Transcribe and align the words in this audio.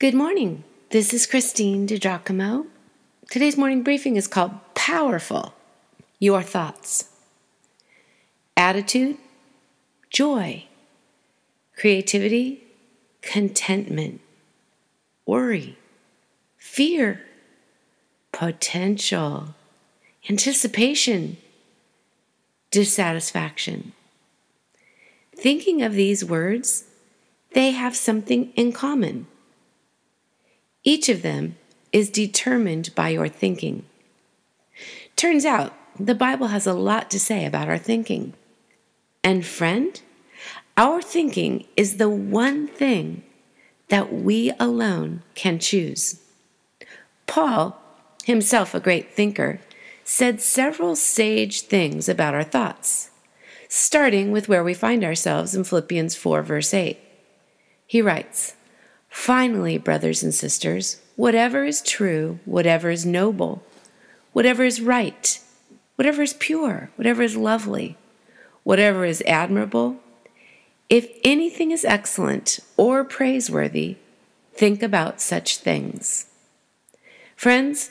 Good 0.00 0.14
morning. 0.14 0.64
This 0.88 1.12
is 1.12 1.26
Christine 1.26 1.86
DiGiacomo. 1.86 2.64
Today's 3.30 3.58
morning 3.58 3.82
briefing 3.82 4.16
is 4.16 4.26
called 4.26 4.52
Powerful 4.74 5.52
Your 6.18 6.40
Thoughts. 6.40 7.10
Attitude, 8.56 9.18
joy, 10.08 10.64
creativity, 11.76 12.64
contentment, 13.20 14.22
worry, 15.26 15.76
fear, 16.56 17.20
potential, 18.32 19.54
anticipation, 20.30 21.36
dissatisfaction. 22.70 23.92
Thinking 25.36 25.82
of 25.82 25.92
these 25.92 26.24
words, 26.24 26.84
they 27.52 27.72
have 27.72 27.94
something 27.94 28.50
in 28.56 28.72
common. 28.72 29.26
Each 30.82 31.08
of 31.08 31.22
them 31.22 31.56
is 31.92 32.10
determined 32.10 32.94
by 32.94 33.10
your 33.10 33.28
thinking. 33.28 33.84
Turns 35.16 35.44
out 35.44 35.74
the 35.98 36.14
Bible 36.14 36.48
has 36.48 36.66
a 36.66 36.72
lot 36.72 37.10
to 37.10 37.20
say 37.20 37.44
about 37.44 37.68
our 37.68 37.78
thinking. 37.78 38.34
And 39.22 39.44
friend, 39.44 40.00
our 40.76 41.02
thinking 41.02 41.66
is 41.76 41.96
the 41.96 42.08
one 42.08 42.66
thing 42.66 43.22
that 43.88 44.12
we 44.12 44.52
alone 44.58 45.22
can 45.34 45.58
choose. 45.58 46.22
Paul, 47.26 47.80
himself 48.24 48.74
a 48.74 48.80
great 48.80 49.14
thinker, 49.14 49.60
said 50.04 50.40
several 50.40 50.96
sage 50.96 51.62
things 51.62 52.08
about 52.08 52.34
our 52.34 52.42
thoughts, 52.42 53.10
starting 53.68 54.32
with 54.32 54.48
where 54.48 54.64
we 54.64 54.74
find 54.74 55.04
ourselves 55.04 55.54
in 55.54 55.64
Philippians 55.64 56.14
4, 56.16 56.42
verse 56.42 56.72
8. 56.72 56.98
He 57.86 58.00
writes, 58.00 58.54
Finally, 59.10 59.76
brothers 59.76 60.22
and 60.22 60.32
sisters, 60.32 61.02
whatever 61.16 61.64
is 61.64 61.82
true, 61.82 62.38
whatever 62.44 62.90
is 62.90 63.04
noble, 63.04 63.62
whatever 64.32 64.64
is 64.64 64.80
right, 64.80 65.40
whatever 65.96 66.22
is 66.22 66.32
pure, 66.34 66.90
whatever 66.94 67.20
is 67.20 67.36
lovely, 67.36 67.96
whatever 68.62 69.04
is 69.04 69.22
admirable, 69.26 69.96
if 70.88 71.08
anything 71.24 71.72
is 71.72 71.84
excellent 71.84 72.60
or 72.76 73.04
praiseworthy, 73.04 73.96
think 74.54 74.82
about 74.82 75.20
such 75.20 75.58
things. 75.58 76.26
Friends, 77.34 77.90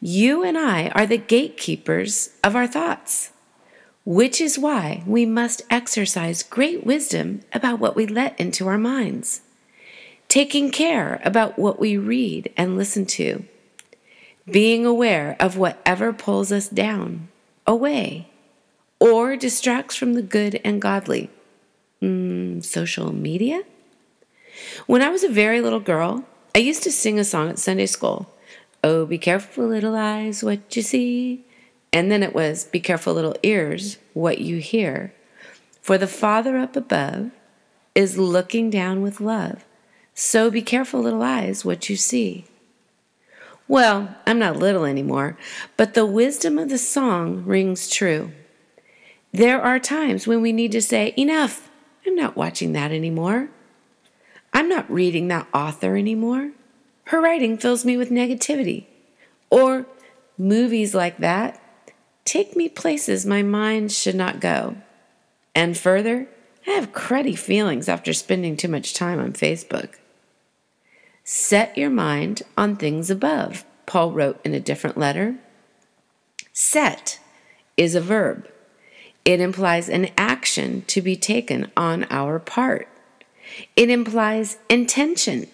you 0.00 0.42
and 0.42 0.58
I 0.58 0.88
are 0.88 1.06
the 1.06 1.16
gatekeepers 1.16 2.30
of 2.42 2.56
our 2.56 2.66
thoughts, 2.66 3.30
which 4.04 4.40
is 4.40 4.58
why 4.58 5.04
we 5.06 5.26
must 5.26 5.62
exercise 5.70 6.42
great 6.42 6.84
wisdom 6.84 7.40
about 7.52 7.78
what 7.78 7.96
we 7.96 8.06
let 8.06 8.38
into 8.38 8.66
our 8.66 8.78
minds 8.78 9.42
taking 10.28 10.70
care 10.70 11.20
about 11.24 11.58
what 11.58 11.78
we 11.78 11.96
read 11.96 12.52
and 12.56 12.76
listen 12.76 13.06
to, 13.06 13.44
being 14.50 14.86
aware 14.86 15.36
of 15.40 15.56
whatever 15.56 16.12
pulls 16.12 16.52
us 16.52 16.68
down, 16.68 17.28
away, 17.66 18.28
or 18.98 19.36
distracts 19.36 19.96
from 19.96 20.14
the 20.14 20.22
good 20.22 20.60
and 20.64 20.80
godly. 20.80 21.30
Mm, 22.02 22.64
social 22.64 23.12
media? 23.12 23.62
When 24.86 25.02
I 25.02 25.10
was 25.10 25.24
a 25.24 25.28
very 25.28 25.60
little 25.60 25.80
girl, 25.80 26.24
I 26.54 26.60
used 26.60 26.82
to 26.84 26.92
sing 26.92 27.18
a 27.18 27.24
song 27.24 27.50
at 27.50 27.58
Sunday 27.58 27.86
school. 27.86 28.32
Oh, 28.82 29.04
be 29.04 29.18
careful, 29.18 29.66
little 29.66 29.94
eyes, 29.94 30.42
what 30.42 30.74
you 30.74 30.82
see. 30.82 31.44
And 31.92 32.10
then 32.10 32.22
it 32.22 32.34
was, 32.34 32.64
Be 32.64 32.80
careful, 32.80 33.14
little 33.14 33.36
ears, 33.42 33.98
what 34.14 34.38
you 34.38 34.58
hear. 34.58 35.12
For 35.82 35.98
the 35.98 36.06
Father 36.06 36.56
up 36.56 36.76
above 36.76 37.30
is 37.94 38.18
looking 38.18 38.70
down 38.70 39.02
with 39.02 39.20
love 39.20 39.65
so 40.18 40.50
be 40.50 40.62
careful, 40.62 41.02
little 41.02 41.22
eyes, 41.22 41.62
what 41.62 41.90
you 41.90 41.96
see. 41.96 42.46
Well, 43.68 44.16
I'm 44.26 44.38
not 44.38 44.56
little 44.56 44.86
anymore, 44.86 45.36
but 45.76 45.92
the 45.92 46.06
wisdom 46.06 46.58
of 46.58 46.70
the 46.70 46.78
song 46.78 47.44
rings 47.44 47.90
true. 47.90 48.32
There 49.30 49.60
are 49.60 49.78
times 49.78 50.26
when 50.26 50.40
we 50.40 50.54
need 50.54 50.72
to 50.72 50.80
say, 50.80 51.12
Enough, 51.18 51.68
I'm 52.06 52.14
not 52.14 52.34
watching 52.34 52.72
that 52.72 52.92
anymore. 52.92 53.50
I'm 54.54 54.70
not 54.70 54.90
reading 54.90 55.28
that 55.28 55.48
author 55.52 55.96
anymore. 55.96 56.52
Her 57.04 57.20
writing 57.20 57.58
fills 57.58 57.84
me 57.84 57.98
with 57.98 58.08
negativity. 58.10 58.86
Or 59.50 59.84
movies 60.38 60.94
like 60.94 61.18
that 61.18 61.60
take 62.24 62.56
me 62.56 62.70
places 62.70 63.26
my 63.26 63.42
mind 63.42 63.92
should 63.92 64.16
not 64.16 64.40
go. 64.40 64.76
And 65.54 65.76
further, 65.76 66.26
I 66.66 66.70
have 66.70 66.92
cruddy 66.92 67.38
feelings 67.38 67.86
after 67.86 68.14
spending 68.14 68.56
too 68.56 68.68
much 68.68 68.94
time 68.94 69.20
on 69.20 69.34
Facebook. 69.34 69.96
Set 71.28 71.76
your 71.76 71.90
mind 71.90 72.42
on 72.56 72.76
things 72.76 73.10
above, 73.10 73.64
Paul 73.84 74.12
wrote 74.12 74.40
in 74.44 74.54
a 74.54 74.60
different 74.60 74.96
letter. 74.96 75.34
Set 76.52 77.18
is 77.76 77.96
a 77.96 78.00
verb, 78.00 78.48
it 79.24 79.40
implies 79.40 79.88
an 79.88 80.10
action 80.16 80.82
to 80.82 81.02
be 81.02 81.16
taken 81.16 81.68
on 81.76 82.06
our 82.10 82.38
part, 82.38 82.86
it 83.74 83.90
implies 83.90 84.58
intention. 84.70 85.48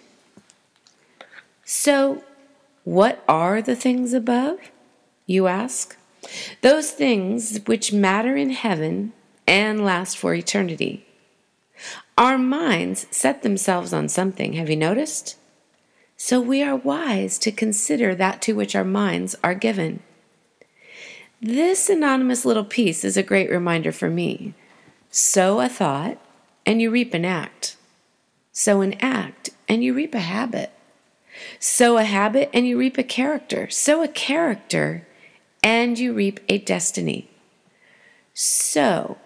So, 1.64 2.22
what 2.84 3.24
are 3.26 3.62
the 3.62 3.74
things 3.74 4.12
above? 4.12 4.58
You 5.24 5.46
ask. 5.46 5.96
Those 6.60 6.90
things 6.90 7.60
which 7.64 7.94
matter 7.94 8.36
in 8.36 8.50
heaven 8.50 9.14
and 9.46 9.82
last 9.82 10.18
for 10.18 10.34
eternity. 10.34 11.06
Our 12.18 12.36
minds 12.36 13.06
set 13.10 13.42
themselves 13.42 13.94
on 13.94 14.10
something, 14.10 14.52
have 14.52 14.68
you 14.68 14.76
noticed? 14.76 15.38
So 16.24 16.40
we 16.40 16.62
are 16.62 16.76
wise 16.76 17.36
to 17.40 17.50
consider 17.50 18.14
that 18.14 18.40
to 18.42 18.52
which 18.52 18.76
our 18.76 18.84
minds 18.84 19.34
are 19.42 19.56
given. 19.56 20.04
This 21.40 21.90
anonymous 21.90 22.44
little 22.44 22.64
piece 22.64 23.02
is 23.02 23.16
a 23.16 23.24
great 23.24 23.50
reminder 23.50 23.90
for 23.90 24.08
me. 24.08 24.54
Sow 25.10 25.58
a 25.58 25.68
thought, 25.68 26.18
and 26.64 26.80
you 26.80 26.92
reap 26.92 27.12
an 27.12 27.24
act. 27.24 27.76
Sow 28.52 28.82
an 28.82 28.92
act, 29.00 29.50
and 29.68 29.82
you 29.82 29.94
reap 29.94 30.14
a 30.14 30.20
habit. 30.20 30.70
Sow 31.58 31.98
a 31.98 32.04
habit, 32.04 32.50
and 32.54 32.68
you 32.68 32.78
reap 32.78 32.96
a 32.98 33.02
character. 33.02 33.68
Sow 33.68 34.04
a 34.04 34.08
character, 34.08 35.04
and 35.60 35.98
you 35.98 36.12
reap 36.12 36.38
a 36.48 36.58
destiny. 36.58 37.30
So, 38.32 39.18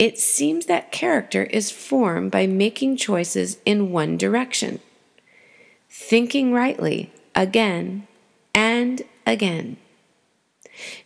it 0.00 0.18
seems 0.18 0.66
that 0.66 0.90
character 0.90 1.44
is 1.44 1.70
formed 1.70 2.32
by 2.32 2.48
making 2.48 2.96
choices 2.96 3.58
in 3.64 3.92
one 3.92 4.16
direction 4.16 4.80
thinking 5.90 6.52
rightly 6.52 7.12
again 7.34 8.06
and 8.54 9.02
again. 9.26 9.76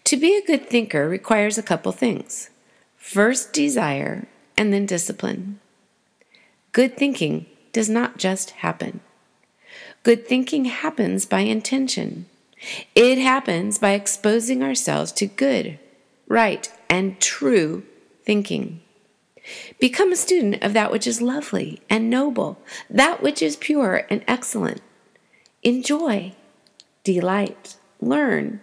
To 0.05 0.17
be 0.17 0.37
a 0.37 0.45
good 0.45 0.69
thinker 0.69 1.09
requires 1.09 1.59
a 1.59 1.63
couple 1.63 1.91
things 1.93 2.51
first, 2.97 3.53
desire, 3.53 4.27
and 4.57 4.73
then 4.73 4.87
discipline. 4.87 5.61
Good 6.73 6.97
thinking 6.97 7.47
does 7.73 7.89
not 7.89 8.19
just 8.19 8.51
happen. 8.51 9.01
Good 10.03 10.27
thinking 10.27 10.67
happens 10.67 11.27
by 11.27 11.41
intention. 11.41 12.27
It 12.95 13.19
happens 13.19 13.79
by 13.79 13.93
exposing 13.93 14.63
ourselves 14.63 15.13
to 15.13 15.27
good, 15.27 15.79
right, 16.29 16.71
and 16.89 17.21
true 17.21 17.85
thinking. 18.25 18.81
Become 19.79 20.13
a 20.13 20.17
student 20.17 20.63
of 20.63 20.73
that 20.73 20.91
which 20.91 21.07
is 21.07 21.21
lovely 21.21 21.81
and 21.91 22.09
noble, 22.09 22.59
that 22.89 23.23
which 23.23 23.43
is 23.43 23.57
pure 23.57 24.07
and 24.09 24.25
excellent. 24.27 24.81
Enjoy, 25.63 26.33
delight, 27.03 27.77
learn, 28.01 28.61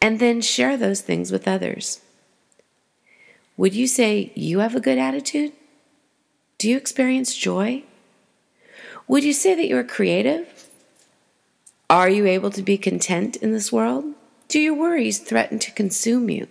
and 0.00 0.18
then 0.18 0.40
share 0.40 0.76
those 0.76 1.00
things 1.00 1.32
with 1.32 1.48
others. 1.48 2.00
Would 3.56 3.74
you 3.74 3.86
say 3.86 4.32
you 4.34 4.60
have 4.60 4.74
a 4.74 4.80
good 4.80 4.98
attitude? 4.98 5.52
Do 6.58 6.68
you 6.68 6.76
experience 6.76 7.36
joy? 7.36 7.84
Would 9.08 9.24
you 9.24 9.32
say 9.32 9.54
that 9.54 9.66
you're 9.66 9.84
creative? 9.84 10.68
Are 11.88 12.08
you 12.08 12.26
able 12.26 12.50
to 12.50 12.62
be 12.62 12.78
content 12.78 13.36
in 13.36 13.52
this 13.52 13.72
world? 13.72 14.04
Do 14.48 14.60
your 14.60 14.74
worries 14.74 15.18
threaten 15.18 15.58
to 15.58 15.72
consume 15.72 16.30
you? 16.30 16.46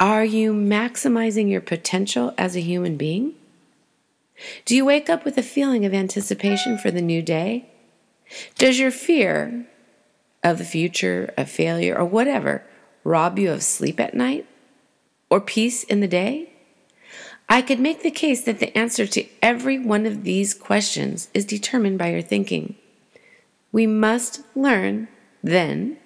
Are 0.00 0.24
you 0.24 0.54
maximizing 0.54 1.50
your 1.50 1.60
potential 1.60 2.32
as 2.38 2.56
a 2.56 2.62
human 2.62 2.96
being? 2.96 3.34
Do 4.64 4.74
you 4.74 4.86
wake 4.86 5.10
up 5.10 5.26
with 5.26 5.36
a 5.36 5.42
feeling 5.42 5.84
of 5.84 5.92
anticipation 5.92 6.78
for 6.78 6.90
the 6.90 7.02
new 7.02 7.20
day? 7.20 7.68
Does 8.56 8.78
your 8.78 8.92
fear 8.92 9.66
of 10.42 10.56
the 10.56 10.64
future, 10.64 11.34
of 11.36 11.50
failure, 11.50 11.98
or 11.98 12.06
whatever 12.06 12.64
rob 13.04 13.38
you 13.38 13.50
of 13.52 13.62
sleep 13.62 14.00
at 14.00 14.14
night 14.14 14.46
or 15.28 15.38
peace 15.38 15.84
in 15.84 16.00
the 16.00 16.08
day? 16.08 16.50
I 17.46 17.60
could 17.60 17.78
make 17.78 18.02
the 18.02 18.10
case 18.10 18.40
that 18.44 18.58
the 18.58 18.76
answer 18.78 19.06
to 19.06 19.26
every 19.42 19.78
one 19.78 20.06
of 20.06 20.24
these 20.24 20.54
questions 20.54 21.28
is 21.34 21.44
determined 21.44 21.98
by 21.98 22.12
your 22.12 22.22
thinking. 22.22 22.74
We 23.70 23.86
must 23.86 24.40
learn, 24.54 25.08
then, 25.42 25.98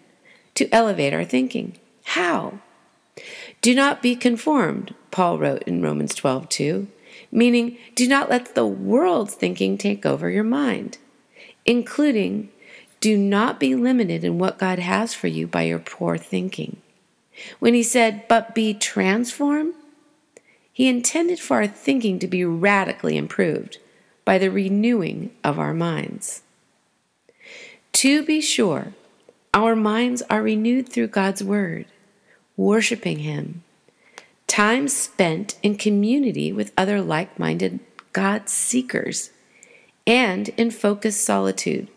to 0.57 0.69
elevate 0.75 1.15
our 1.15 1.25
thinking. 1.25 1.79
How? 2.07 2.59
Do 3.65 3.75
not 3.75 4.03
be 4.03 4.15
conformed, 4.15 4.95
Paul 5.11 5.39
wrote 5.39 5.63
in 5.63 5.81
Romans 5.81 6.15
12 6.15 6.51
2, 6.51 6.87
meaning 7.33 7.79
do 7.95 8.07
not 8.07 8.29
let 8.29 8.55
the 8.55 8.67
world's 8.67 9.33
thinking 9.33 9.79
take 9.79 10.05
over 10.05 10.29
your 10.29 10.45
mind. 10.45 10.99
including 11.65 12.51
do 13.01 13.17
not 13.17 13.59
be 13.59 13.75
limited 13.75 14.23
in 14.23 14.39
what 14.39 14.59
God 14.59 14.79
has 14.81 15.15
for 15.15 15.29
you 15.29 15.47
by 15.47 15.63
your 15.63 15.79
poor 15.79 16.19
thinking. 16.19 16.77
When 17.59 17.73
he 17.73 17.83
said, 17.83 18.29
but 18.29 18.55
be 18.55 18.75
transformed, 18.75 19.73
he 20.71 20.87
intended 20.87 21.41
for 21.41 21.57
our 21.57 21.67
thinking 21.67 22.19
to 22.19 22.27
be 22.27 22.45
radically 22.45 23.17
improved 23.17 23.79
by 24.27 24.37
the 24.37 24.51
renewing 24.51 25.31
of 25.43 25.59
our 25.59 25.73
minds. 25.73 26.43
To 27.95 28.23
be 28.27 28.43
sure, 28.43 28.93
our 29.55 29.75
minds 29.75 30.23
are 30.29 30.43
renewed 30.43 30.91
through 30.91 31.07
God's 31.09 31.43
Word, 31.43 31.87
worshiping 32.57 33.21
Him, 33.21 33.63
time 34.47 34.89
spent 34.89 35.59
in 35.63 35.77
community 35.77 36.53
with 36.53 36.73
other 36.77 37.01
like 37.01 37.39
minded 37.39 37.81
God 38.13 38.49
seekers, 38.49 39.31
and 40.07 40.49
in 40.51 40.71
focused 40.71 41.25
solitude, 41.25 41.89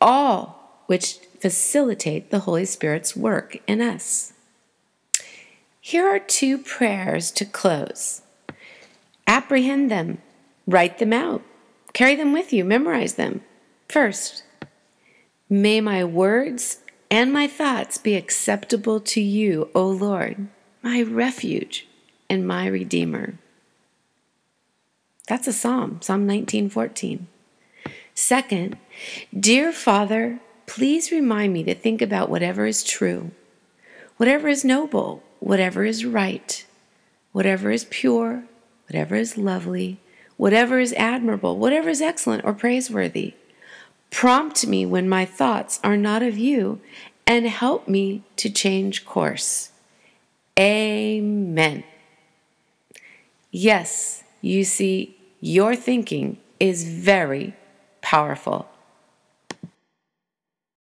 all 0.00 0.82
which 0.86 1.18
facilitate 1.40 2.30
the 2.30 2.40
Holy 2.40 2.64
Spirit's 2.64 3.16
work 3.16 3.58
in 3.66 3.80
us. 3.80 4.32
Here 5.80 6.06
are 6.06 6.18
two 6.18 6.58
prayers 6.58 7.30
to 7.32 7.44
close. 7.44 8.22
Apprehend 9.26 9.90
them, 9.90 10.18
write 10.66 10.98
them 10.98 11.12
out, 11.12 11.42
carry 11.92 12.16
them 12.16 12.32
with 12.32 12.52
you, 12.52 12.64
memorize 12.64 13.14
them. 13.14 13.42
First, 13.88 14.42
may 15.48 15.80
my 15.80 16.04
words 16.04 16.78
and 17.10 17.32
my 17.32 17.46
thoughts 17.46 17.98
be 17.98 18.14
acceptable 18.14 19.00
to 19.00 19.20
you, 19.20 19.70
O 19.74 19.86
Lord, 19.88 20.48
my 20.82 21.02
refuge 21.02 21.86
and 22.28 22.46
my 22.46 22.66
Redeemer. 22.66 23.38
That's 25.28 25.48
a 25.48 25.52
psalm, 25.52 26.00
Psalm 26.02 26.26
19:14. 26.26 27.26
Second, 28.14 28.78
dear 29.38 29.72
Father, 29.72 30.40
please 30.66 31.12
remind 31.12 31.52
me 31.52 31.62
to 31.64 31.74
think 31.74 32.00
about 32.00 32.30
whatever 32.30 32.66
is 32.66 32.82
true, 32.82 33.30
whatever 34.16 34.48
is 34.48 34.64
noble, 34.64 35.22
whatever 35.40 35.84
is 35.84 36.04
right, 36.04 36.64
whatever 37.32 37.70
is 37.70 37.84
pure, 37.90 38.44
whatever 38.88 39.16
is 39.16 39.36
lovely, 39.36 39.98
whatever 40.36 40.78
is 40.78 40.92
admirable, 40.94 41.56
whatever 41.56 41.88
is 41.88 42.00
excellent 42.00 42.44
or 42.44 42.52
praiseworthy. 42.52 43.34
Prompt 44.10 44.66
me 44.66 44.86
when 44.86 45.08
my 45.08 45.24
thoughts 45.24 45.78
are 45.84 45.96
not 45.96 46.22
of 46.22 46.38
you 46.38 46.80
and 47.26 47.46
help 47.46 47.88
me 47.88 48.22
to 48.36 48.48
change 48.48 49.04
course. 49.04 49.70
Amen. 50.58 51.84
Yes, 53.50 54.22
you 54.40 54.64
see, 54.64 55.16
your 55.40 55.76
thinking 55.76 56.38
is 56.60 56.84
very 56.84 57.54
powerful. 58.00 58.68